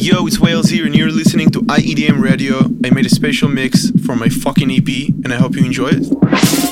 Yo, 0.00 0.26
it's 0.26 0.40
Wales 0.40 0.70
here, 0.70 0.86
and 0.86 0.96
you're 0.96 1.10
listening 1.10 1.50
to 1.50 1.60
IEDM 1.60 2.22
Radio. 2.22 2.60
I 2.82 2.88
made 2.88 3.04
a 3.04 3.10
special 3.10 3.50
mix 3.50 3.90
for 4.06 4.16
my 4.16 4.30
fucking 4.30 4.70
EP, 4.70 4.88
and 5.24 5.30
I 5.30 5.36
hope 5.36 5.54
you 5.54 5.62
enjoy 5.66 5.90
it. 5.92 6.70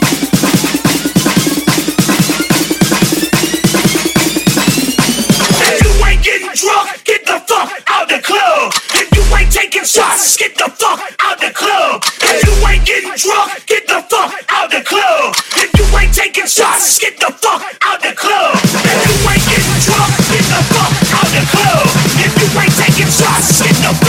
shots. 9.89 10.37
Get 10.37 10.55
the 10.55 10.69
fuck 10.69 11.01
out 11.25 11.41
the 11.41 11.51
club. 11.51 12.05
If 12.21 12.45
you 12.45 12.55
ain't 12.69 12.85
getting 12.85 13.17
drunk, 13.17 13.67
get 13.67 13.89
the 13.89 14.05
fuck 14.05 14.31
out 14.53 14.71
the 14.71 14.83
club. 14.85 15.35
If 15.57 15.73
you 15.75 15.87
ain't 15.97 16.15
taking 16.15 16.47
shots, 16.47 16.99
get 16.99 17.19
the 17.19 17.33
fuck 17.33 17.65
out 17.83 18.01
the 18.05 18.13
club. 18.13 18.55
If 18.63 19.01
you 19.09 19.17
ain't 19.27 19.45
getting 19.49 19.81
drunk, 19.81 20.13
get 20.29 20.45
the 20.45 20.61
fuck 20.71 20.93
out 21.17 21.29
the 21.33 21.43
club. 21.49 21.89
If 22.21 22.33
you 22.37 22.49
ain't 22.61 22.77
taking 22.77 23.08
I 23.39 23.41
see 23.41 23.83
no. 23.85 24.08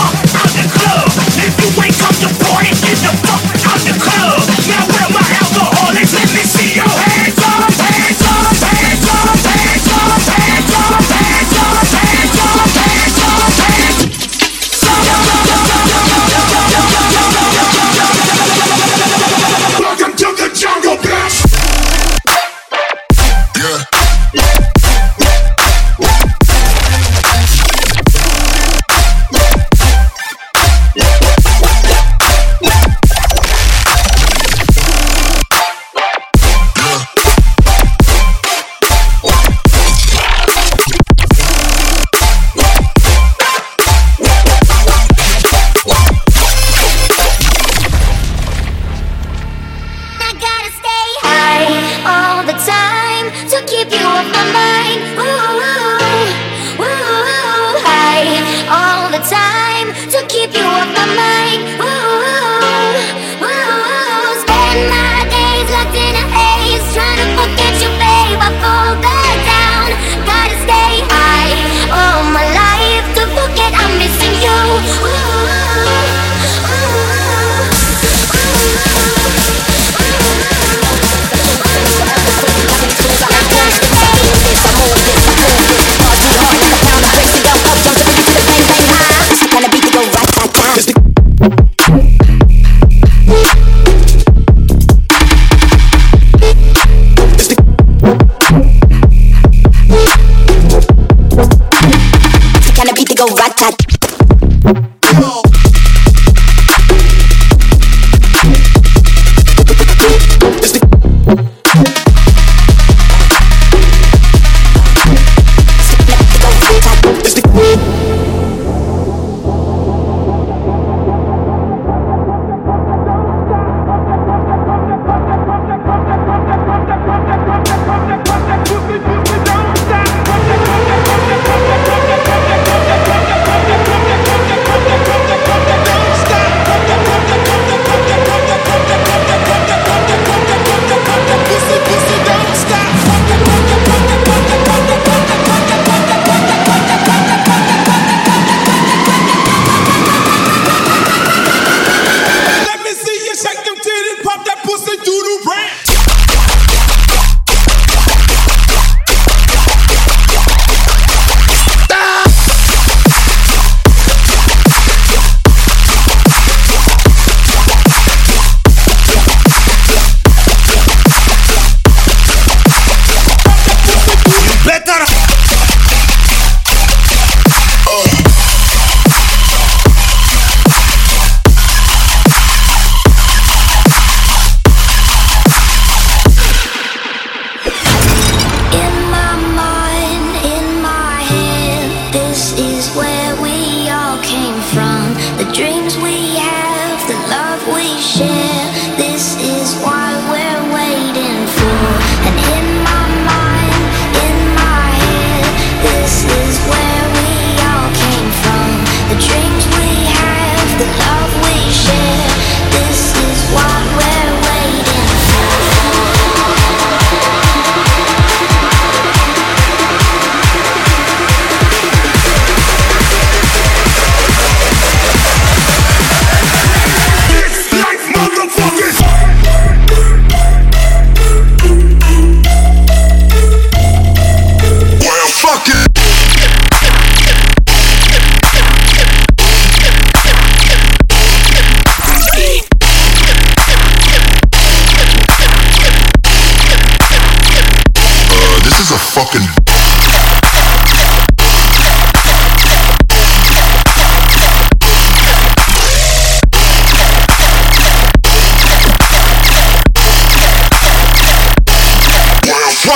time 59.24 59.94
to 60.12 60.26
keep 60.28 60.54
you 60.54 60.64
off 60.64 60.88
my 60.96 61.06
mind. 61.16 61.39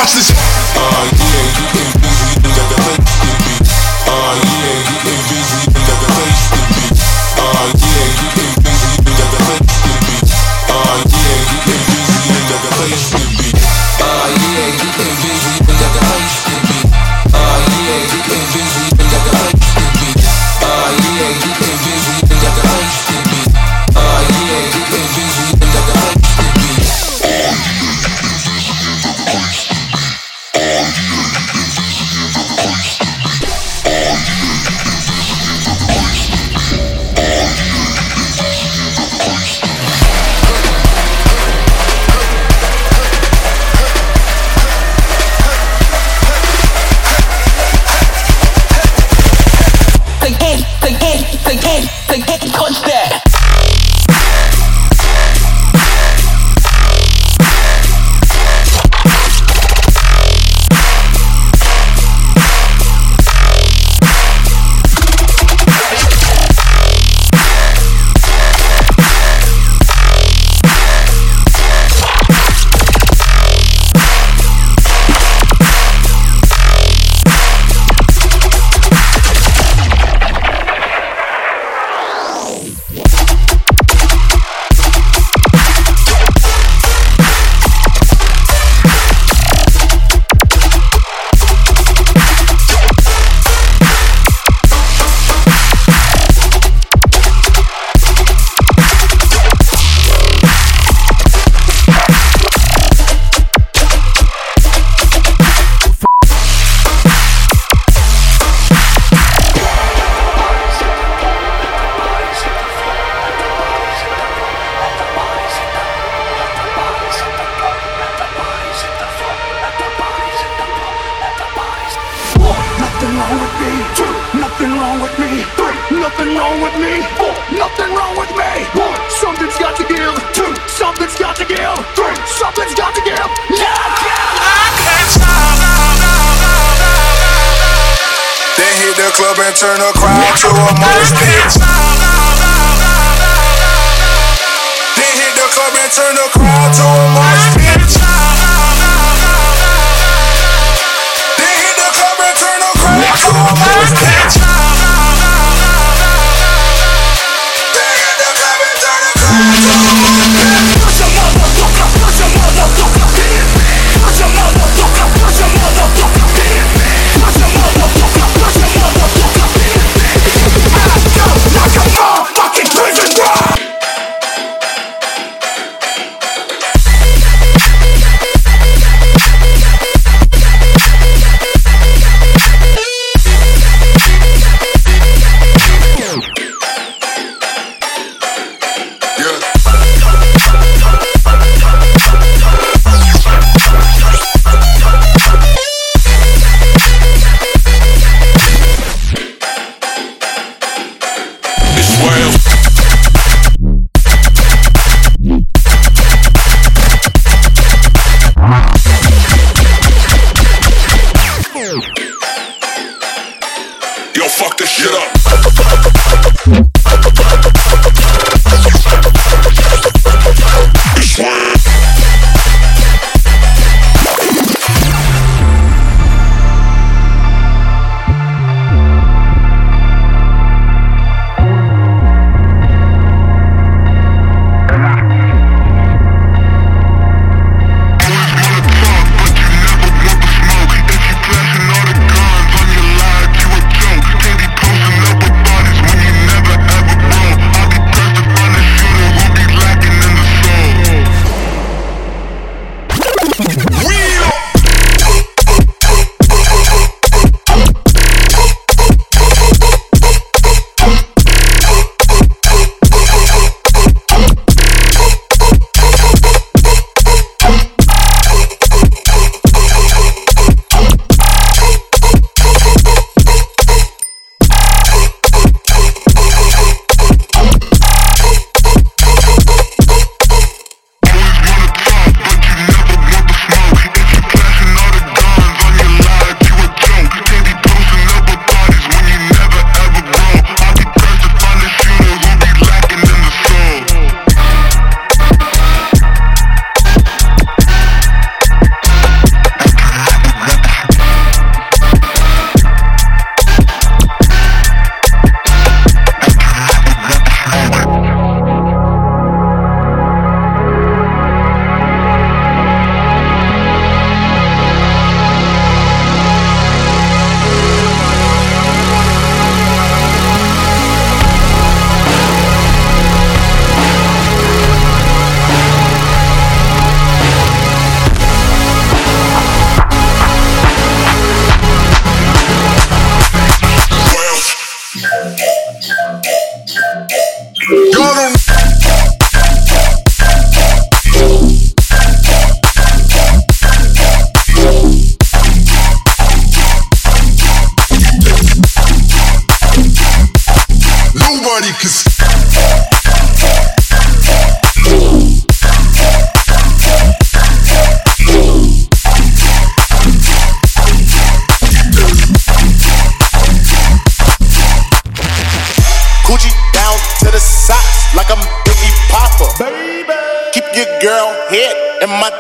watch 0.04 0.16
this. 0.16 0.34
Uh, 0.76 1.13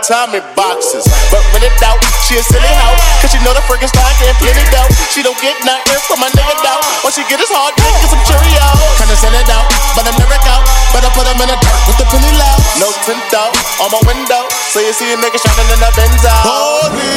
in 0.03 0.11
Tommy 0.11 0.41
boxes. 0.55 1.07
But 1.31 1.39
when 1.55 1.63
it 1.63 1.71
doubt, 1.79 2.03
she 2.27 2.35
a 2.35 2.43
silly 2.43 2.67
hoe. 2.67 2.99
Cause 3.23 3.31
she 3.31 3.39
know 3.39 3.55
the 3.55 3.63
freaking 3.63 3.87
style 3.87 4.11
getting 4.19 4.35
plenty 4.35 4.63
dough. 4.67 4.91
She 5.15 5.23
don't 5.23 5.37
get 5.39 5.55
nothing 5.63 5.95
from 6.03 6.19
my 6.19 6.27
nigga 6.35 6.55
doubt. 6.59 6.83
What 7.07 7.15
she 7.15 7.23
get 7.31 7.39
is 7.39 7.47
hard 7.47 7.71
dick 7.79 7.87
and 7.87 8.11
some 8.11 8.23
Cheerios. 8.27 8.79
Kinda 8.99 9.15
send 9.15 9.35
it 9.35 9.47
out, 9.47 9.63
but 9.95 10.03
I'm 10.03 10.15
never 10.19 10.35
out. 10.51 10.63
Better 10.91 11.07
put 11.15 11.23
him 11.27 11.39
in 11.39 11.47
the 11.47 11.55
dirt 11.55 11.79
with 11.87 11.97
the 12.03 12.07
penny 12.11 12.31
low. 12.35 12.55
No 12.83 12.91
tint 13.07 13.31
out 13.31 13.55
on 13.79 13.89
my 13.95 14.01
window. 14.03 14.43
So 14.75 14.83
you 14.83 14.91
see 14.91 15.07
a 15.13 15.17
nigga 15.17 15.39
shining 15.39 15.71
in 15.71 15.79
the 15.79 15.89
Benz 15.95 16.23
out. 16.27 16.43
Holy. 16.43 17.15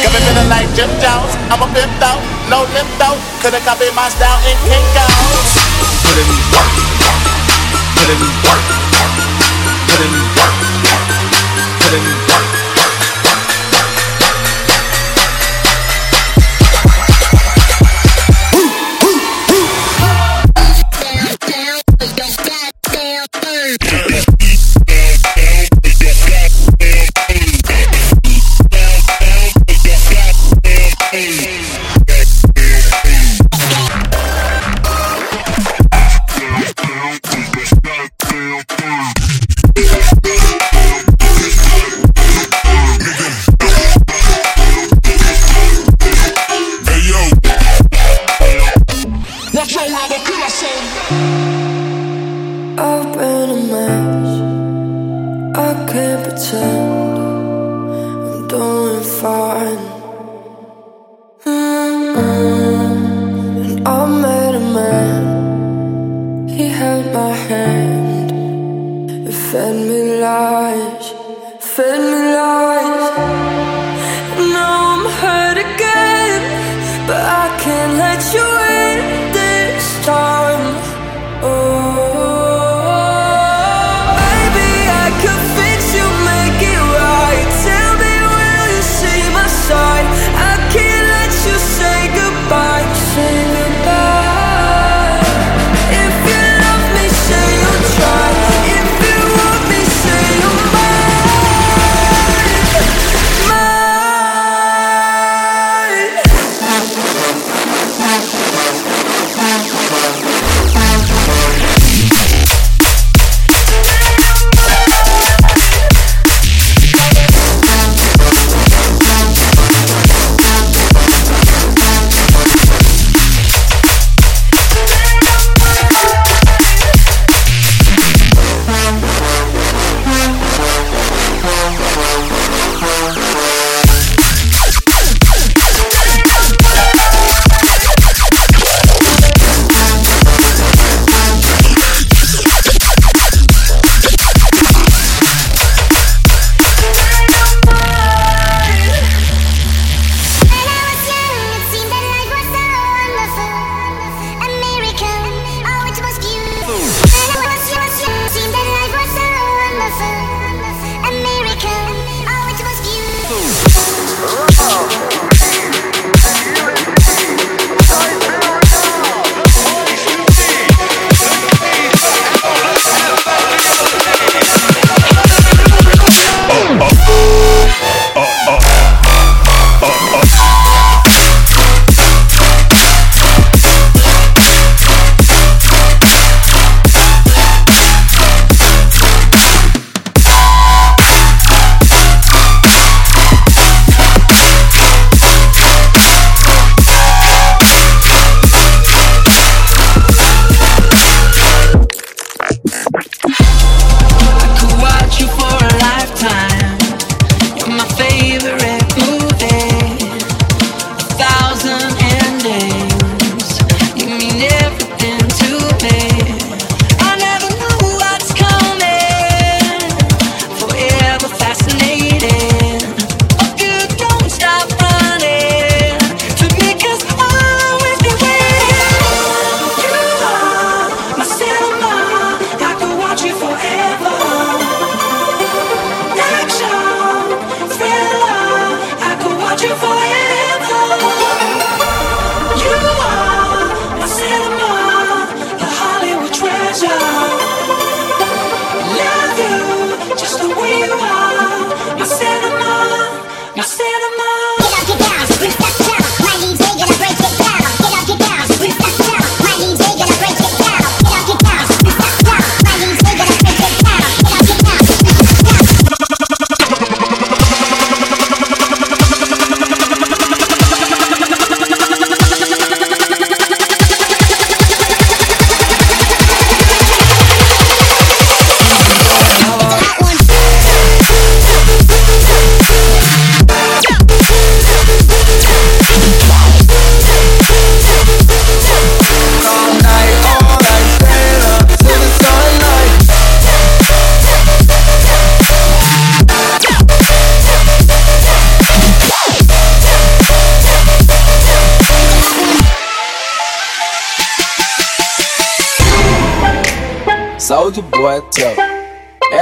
Got 0.00 0.10
me 0.14 0.20
feeling 0.24 0.48
like 0.48 0.68
Jim 0.72 0.88
Jones. 1.04 1.32
I'm 1.52 1.60
a 1.60 1.68
pimped 1.68 2.00
out, 2.00 2.20
no 2.48 2.64
limped 2.72 3.00
out. 3.04 3.20
Couldn't 3.44 3.64
copy 3.68 3.92
my 3.92 4.08
style 4.08 4.40
in 4.48 4.56
kink 4.64 4.94
out. 4.96 5.12
Put 6.00 6.16
in 6.16 6.28
work. 6.48 6.72
Put 7.92 8.08
in 8.08 8.20
work. 8.40 8.93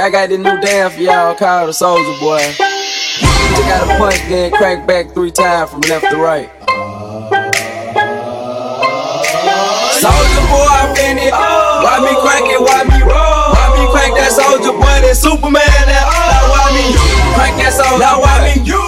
Got 0.09 0.29
this 0.29 0.39
new 0.39 0.59
dance 0.59 0.95
for 0.95 1.01
y'all 1.01 1.35
called 1.35 1.69
the 1.69 1.73
Soldier 1.73 2.17
Boy. 2.19 2.41
You 2.41 3.61
gotta 3.69 3.85
punch, 3.99 4.17
then 4.27 4.51
crank 4.51 4.87
back 4.87 5.13
three 5.13 5.29
times 5.29 5.69
from 5.69 5.81
left 5.81 6.09
to 6.09 6.17
right. 6.17 6.49
Soldier 10.01 10.45
Boy, 10.49 10.65
I'm 10.65 10.97
in 10.97 11.17
it. 11.21 11.31
Why 11.31 12.01
me 12.01 12.13
crank 12.25 12.49
it? 12.49 12.59
Why 12.59 12.81
me 12.89 13.05
roll? 13.05 13.53
Why 13.53 13.69
me 13.77 13.85
crank 13.93 14.15
that 14.17 14.31
Soldier 14.31 14.73
Boy? 14.73 14.81
That 14.81 15.15
Superman? 15.15 15.61
That 15.85 16.05
oh. 16.09 16.49
why 16.49 16.73
me 16.73 16.89
crank 17.37 17.61
that 17.61 17.73
Soldier? 17.73 17.99
Now 17.99 18.19
why 18.19 18.49
me 18.49 18.65
crank 18.65 18.82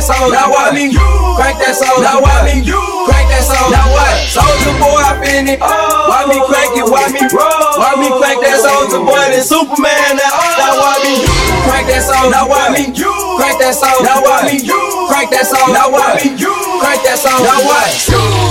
that 0.00 0.16
Soldier? 0.16 0.32
Now 0.32 0.48
why 0.48 0.72
me 0.72 0.88
crank 1.36 1.60
that 1.60 1.76
Soldier? 1.76 2.00
Now 2.00 2.24
why 2.24 2.40
me 2.48 2.64
you 2.64 2.80
crank 3.04 3.28
that 3.28 3.44
Soldier? 3.44 3.76
Now 3.76 3.92
what? 3.92 4.16
Soldier 4.32 4.74
Boy, 4.80 5.02
I'm 5.04 5.20
in 5.28 5.46
it. 5.52 5.60
Why 5.60 6.24
me 6.24 6.40
crank 6.48 6.72
it? 6.80 6.86
Why 6.88 7.04
me 7.12 7.20
roll? 7.28 7.76
Why 7.76 7.92
me 8.00 8.08
crank 8.08 8.40
that 8.40 8.64
Soldier 8.64 9.04
Boy? 9.04 9.20
That 9.28 9.44
Superman? 9.44 10.16
That 10.16 10.32
now 10.56 10.80
why 10.80 10.96
me 11.04 11.20
crank 11.68 11.86
that 11.92 12.00
song? 12.00 12.32
Now 12.32 12.48
why 12.48 12.72
me 12.72 12.88
crank 13.36 13.60
that 13.60 13.76
song? 13.76 14.00
Now 14.00 14.24
why 14.24 14.48
me 14.48 14.56
you 14.64 14.80
crank 15.12 15.28
that 15.36 15.44
song? 15.44 15.68
Now 15.68 15.92
why 15.92 16.16
me 16.16 16.32
crank 16.80 17.04
that 17.04 17.20
song? 17.20 17.44
Now 17.44 17.60
what? 17.60 17.92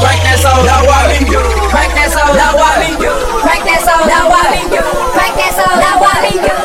Crank 0.06 0.22
that 0.22 0.38
song? 0.38 0.62
Now 0.70 0.86
why 0.86 1.10
me 1.10 1.18
crank 1.74 1.92
that 1.98 2.14
song? 2.14 2.30
Now 2.38 2.54
why 2.54 2.78
me 2.78 2.94
crank 3.42 3.66
that 3.66 3.82
song? 3.82 4.06
Now 4.06 4.30
why 4.30 4.54
me 4.54 4.70
crank 5.18 5.34
that 5.34 5.54
song? 5.58 5.74
Now 5.82 5.98
why 5.98 6.14
me 6.30 6.38
crank 6.38 6.59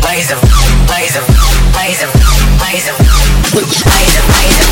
blaze 0.00 0.28
them 0.28 0.40
blaze 0.86 1.14
them 1.14 1.24
blaze 1.72 2.00
them 2.00 2.10
blaze 2.58 2.86
them 2.86 4.67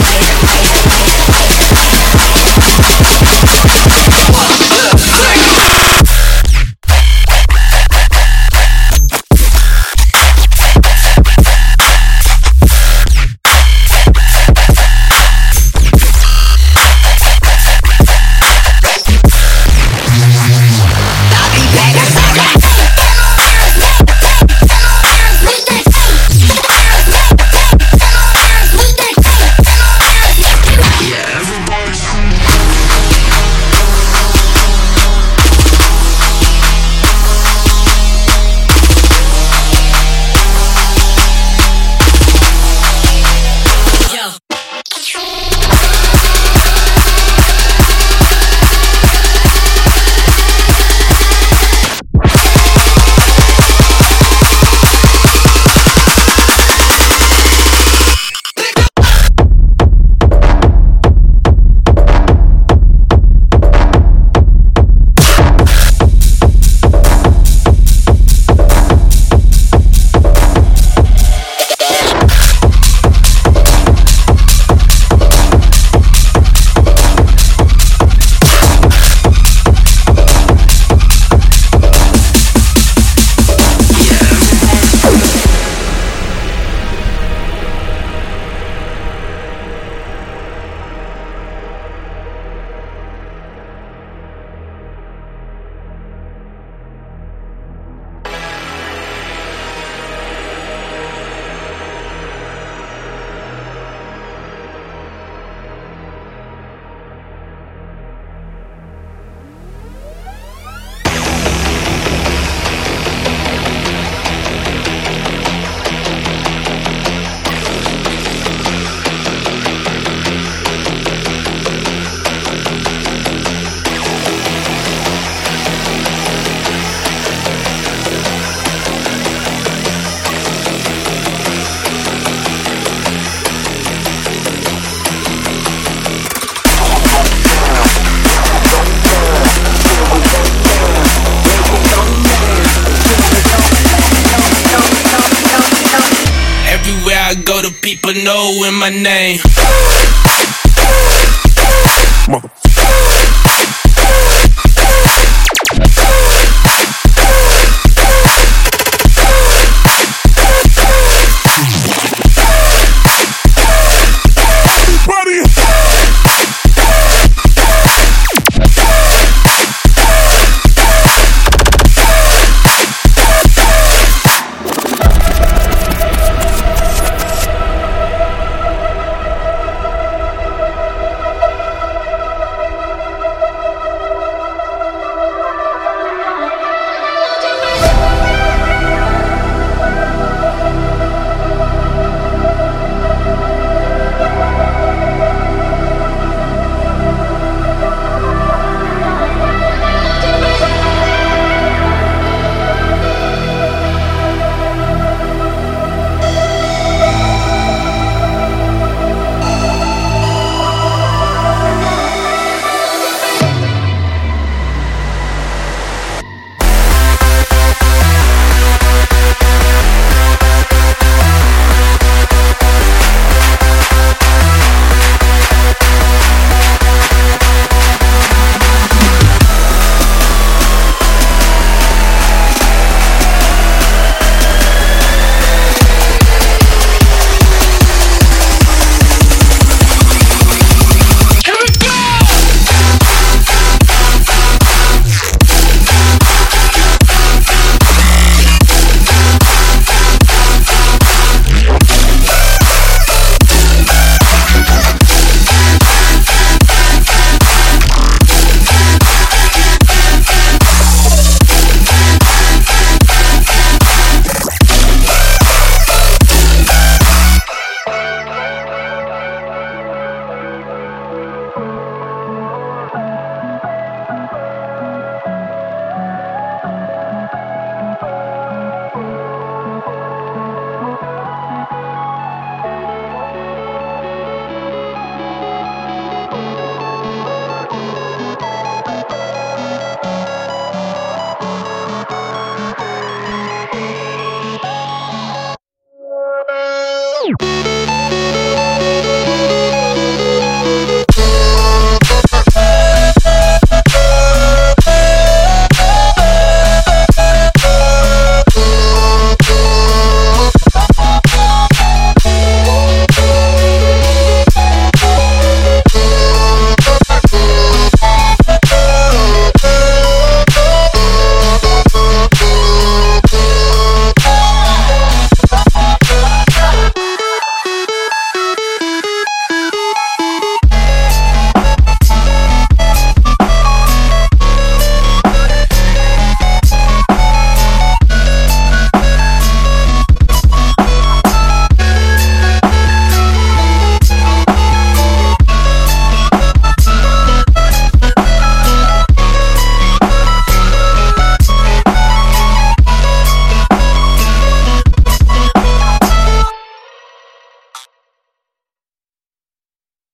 people 147.86 148.14
know 148.24 148.64
in 148.66 148.74
my 148.74 148.90
name. 148.90 149.38